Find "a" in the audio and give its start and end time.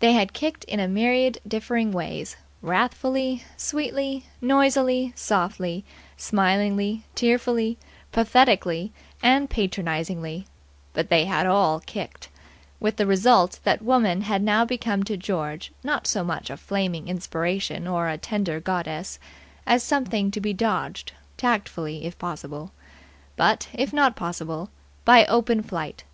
0.78-0.86, 16.50-16.58, 18.10-18.18